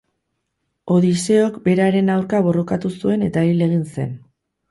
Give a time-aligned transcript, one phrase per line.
[0.95, 4.17] Odiseok beraren aurka borrokatu zuen eta hil egin zen.